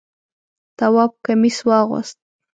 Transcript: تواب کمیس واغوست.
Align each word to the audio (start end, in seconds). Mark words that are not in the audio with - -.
تواب 0.77 1.11
کمیس 1.25 1.57
واغوست. 1.67 2.17